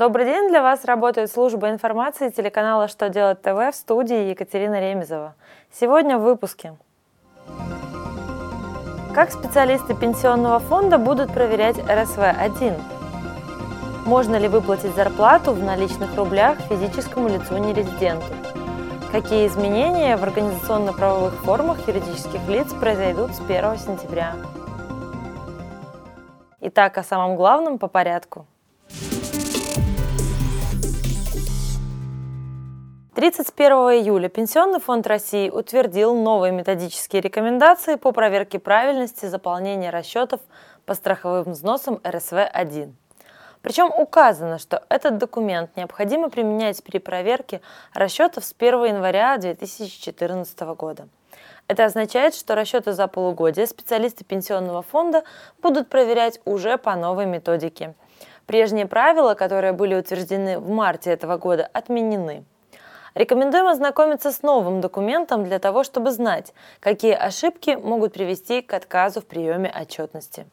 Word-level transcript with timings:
Добрый 0.00 0.24
день, 0.24 0.48
для 0.48 0.62
вас 0.62 0.86
работает 0.86 1.30
служба 1.30 1.68
информации 1.68 2.30
телеканала 2.30 2.88
«Что 2.88 3.10
делать 3.10 3.42
ТВ» 3.42 3.70
в 3.70 3.74
студии 3.74 4.30
Екатерина 4.30 4.80
Ремезова. 4.80 5.34
Сегодня 5.70 6.16
в 6.16 6.22
выпуске. 6.22 6.72
Как 9.14 9.30
специалисты 9.30 9.94
пенсионного 9.94 10.58
фонда 10.58 10.96
будут 10.96 11.34
проверять 11.34 11.76
РСВ-1? 11.76 12.80
Можно 14.06 14.36
ли 14.36 14.48
выплатить 14.48 14.94
зарплату 14.94 15.52
в 15.52 15.62
наличных 15.62 16.16
рублях 16.16 16.56
физическому 16.60 17.28
лицу 17.28 17.58
нерезиденту? 17.58 18.24
Какие 19.12 19.46
изменения 19.48 20.16
в 20.16 20.22
организационно-правовых 20.22 21.34
формах 21.44 21.86
юридических 21.86 22.48
лиц 22.48 22.72
произойдут 22.72 23.34
с 23.34 23.40
1 23.40 23.76
сентября? 23.76 24.34
Итак, 26.62 26.96
о 26.96 27.02
самом 27.02 27.36
главном 27.36 27.78
по 27.78 27.86
порядку. 27.86 28.46
31 33.20 33.72
июля 34.00 34.30
Пенсионный 34.30 34.80
фонд 34.80 35.06
России 35.06 35.50
утвердил 35.50 36.14
новые 36.14 36.52
методические 36.52 37.20
рекомендации 37.20 37.96
по 37.96 38.12
проверке 38.12 38.58
правильности 38.58 39.26
заполнения 39.26 39.90
расчетов 39.90 40.40
по 40.86 40.94
страховым 40.94 41.52
взносам 41.52 42.00
РСВ-1. 42.02 42.94
Причем 43.60 43.92
указано, 43.94 44.58
что 44.58 44.84
этот 44.88 45.18
документ 45.18 45.76
необходимо 45.76 46.30
применять 46.30 46.82
при 46.82 46.96
проверке 46.96 47.60
расчетов 47.92 48.42
с 48.42 48.54
1 48.58 48.84
января 48.86 49.36
2014 49.36 50.58
года. 50.74 51.06
Это 51.68 51.84
означает, 51.84 52.34
что 52.34 52.54
расчеты 52.54 52.94
за 52.94 53.06
полугодие 53.06 53.66
специалисты 53.66 54.24
пенсионного 54.24 54.80
фонда 54.80 55.24
будут 55.60 55.90
проверять 55.90 56.40
уже 56.46 56.78
по 56.78 56.96
новой 56.96 57.26
методике. 57.26 57.92
Прежние 58.46 58.86
правила, 58.86 59.34
которые 59.34 59.74
были 59.74 59.94
утверждены 59.94 60.58
в 60.58 60.70
марте 60.70 61.10
этого 61.10 61.36
года, 61.36 61.68
отменены. 61.74 62.46
Рекомендуем 63.14 63.66
ознакомиться 63.66 64.30
с 64.30 64.42
новым 64.42 64.80
документом 64.80 65.44
для 65.44 65.58
того, 65.58 65.84
чтобы 65.84 66.10
знать, 66.10 66.52
какие 66.78 67.14
ошибки 67.14 67.70
могут 67.70 68.12
привести 68.12 68.62
к 68.62 68.72
отказу 68.72 69.20
в 69.20 69.26
приеме 69.26 69.70
отчетности. 69.70 70.46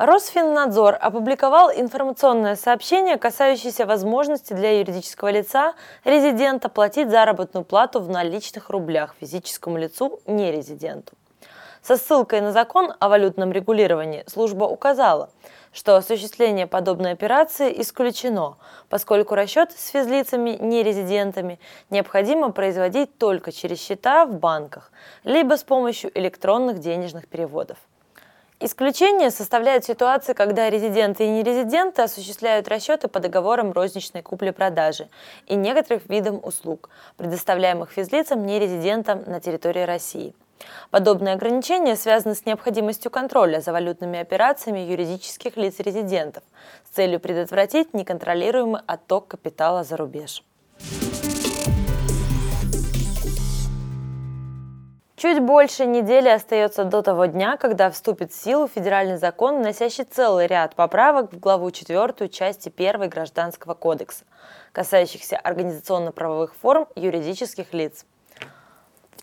Росфиннадзор 0.00 0.96
опубликовал 0.98 1.70
информационное 1.70 2.56
сообщение, 2.56 3.18
касающееся 3.18 3.84
возможности 3.84 4.54
для 4.54 4.78
юридического 4.78 5.28
лица 5.28 5.74
резидента 6.04 6.70
платить 6.70 7.10
заработную 7.10 7.66
плату 7.66 8.00
в 8.00 8.08
наличных 8.08 8.70
рублях 8.70 9.14
физическому 9.20 9.76
лицу 9.76 10.18
нерезиденту. 10.26 11.12
Со 11.82 11.96
ссылкой 11.96 12.42
на 12.42 12.52
закон 12.52 12.92
о 12.98 13.08
валютном 13.08 13.52
регулировании 13.52 14.24
служба 14.26 14.64
указала, 14.64 15.30
что 15.72 15.96
осуществление 15.96 16.66
подобной 16.66 17.12
операции 17.12 17.80
исключено, 17.80 18.58
поскольку 18.90 19.34
расчет 19.34 19.72
с 19.72 19.88
физлицами 19.88 20.58
нерезидентами 20.60 21.58
необходимо 21.88 22.52
производить 22.52 23.16
только 23.16 23.50
через 23.50 23.80
счета 23.80 24.26
в 24.26 24.34
банках, 24.34 24.92
либо 25.24 25.56
с 25.56 25.64
помощью 25.64 26.10
электронных 26.18 26.80
денежных 26.80 27.26
переводов. 27.28 27.78
Исключение 28.62 29.30
составляют 29.30 29.86
ситуации, 29.86 30.34
когда 30.34 30.68
резиденты 30.68 31.24
и 31.24 31.30
нерезиденты 31.30 32.02
осуществляют 32.02 32.68
расчеты 32.68 33.08
по 33.08 33.18
договорам 33.18 33.72
розничной 33.72 34.20
купли-продажи 34.20 35.08
и 35.46 35.54
некоторых 35.54 36.10
видам 36.10 36.40
услуг, 36.42 36.90
предоставляемых 37.16 37.90
физлицам 37.90 38.44
нерезидентам 38.44 39.22
на 39.26 39.40
территории 39.40 39.84
России. 39.84 40.34
Подобные 40.90 41.34
ограничения 41.34 41.96
связаны 41.96 42.34
с 42.34 42.46
необходимостью 42.46 43.10
контроля 43.10 43.60
за 43.60 43.72
валютными 43.72 44.18
операциями 44.18 44.80
юридических 44.80 45.56
лиц-резидентов 45.56 46.42
с 46.84 46.94
целью 46.94 47.20
предотвратить 47.20 47.94
неконтролируемый 47.94 48.80
отток 48.86 49.28
капитала 49.28 49.84
за 49.84 49.96
рубеж. 49.96 50.42
Чуть 55.20 55.38
больше 55.38 55.84
недели 55.84 56.30
остается 56.30 56.84
до 56.84 57.02
того 57.02 57.26
дня, 57.26 57.58
когда 57.58 57.90
вступит 57.90 58.32
в 58.32 58.42
силу 58.42 58.66
федеральный 58.68 59.18
закон, 59.18 59.58
вносящий 59.58 60.04
целый 60.04 60.46
ряд 60.46 60.74
поправок 60.74 61.30
в 61.30 61.38
главу 61.38 61.70
4 61.70 62.30
части 62.30 62.72
1 62.74 63.10
Гражданского 63.10 63.74
кодекса, 63.74 64.24
касающихся 64.72 65.36
организационно-правовых 65.36 66.54
форм 66.54 66.86
юридических 66.96 67.74
лиц. 67.74 68.06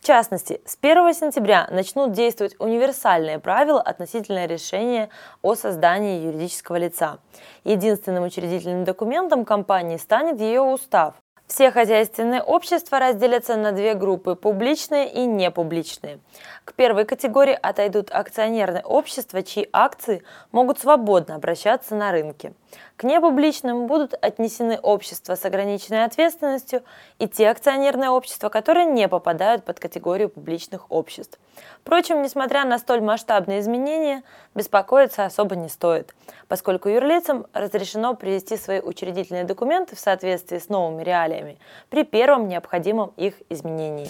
В 0.08 0.10
частности, 0.10 0.62
с 0.66 0.78
1 0.82 1.14
сентября 1.14 1.68
начнут 1.70 2.14
действовать 2.14 2.56
универсальные 2.60 3.40
правила 3.40 3.82
относительно 3.82 4.46
решения 4.46 5.10
о 5.42 5.54
создании 5.54 6.24
юридического 6.24 6.78
лица. 6.78 7.20
Единственным 7.66 8.24
учредительным 8.24 8.86
документом 8.86 9.44
компании 9.44 9.98
станет 9.98 10.40
ее 10.40 10.62
устав, 10.62 11.16
все 11.48 11.72
хозяйственные 11.72 12.44
общества 12.44 13.00
разделятся 13.00 13.56
на 13.56 13.72
две 13.72 13.94
группы– 13.94 14.36
публичные 14.42 15.10
и 15.10 15.26
непубличные. 15.26 16.20
К 16.66 16.74
первой 16.74 17.06
категории 17.06 17.58
отойдут 17.60 18.12
акционерные 18.12 18.84
общества, 18.84 19.42
чьи 19.42 19.70
акции 19.72 20.24
могут 20.52 20.80
свободно 20.80 21.36
обращаться 21.36 21.96
на 21.96 22.12
рынке. 22.12 22.52
К 22.98 23.04
непубличным 23.04 23.88
будут 23.88 24.14
отнесены 24.22 24.78
общества 24.78 25.36
с 25.36 25.46
ограниченной 25.46 26.04
ответственностью 26.04 26.84
и 27.18 27.28
те 27.30 27.50
акционерные 27.50 28.10
общества, 28.10 28.50
которые 28.50 28.86
не 28.86 29.08
попадают 29.08 29.64
под 29.64 29.80
категорию 29.80 30.28
публичных 30.28 30.92
обществ. 30.92 31.40
Впрочем, 31.82 32.22
несмотря 32.22 32.66
на 32.66 32.78
столь 32.78 33.02
масштабные 33.02 33.62
изменения, 33.62 34.24
беспокоиться 34.54 35.24
особо 35.24 35.56
не 35.56 35.70
стоит, 35.70 36.14
поскольку 36.50 36.90
юрлицам 36.90 37.48
разрешено 37.54 38.16
привести 38.16 38.58
свои 38.58 38.82
учредительные 38.82 39.46
документы 39.46 39.96
в 39.96 40.00
соответствии 40.00 40.58
с 40.58 40.68
новыми 40.68 41.04
реалиями 41.04 41.37
при 41.90 42.04
первом 42.04 42.48
необходимом 42.48 43.14
их 43.18 43.36
изменении. 43.50 44.08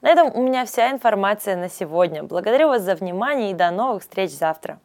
На 0.00 0.08
этом 0.10 0.34
у 0.34 0.42
меня 0.42 0.64
вся 0.64 0.90
информация 0.90 1.56
на 1.56 1.68
сегодня. 1.68 2.22
Благодарю 2.22 2.68
вас 2.68 2.82
за 2.82 2.94
внимание 2.94 3.50
и 3.50 3.54
до 3.54 3.70
новых 3.70 4.02
встреч 4.02 4.30
завтра. 4.30 4.78